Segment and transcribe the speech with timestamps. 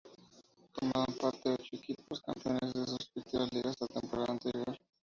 [0.75, 4.79] Tomaban parte ocho equipos campeones de sus respectivas ligas la temporada anterior.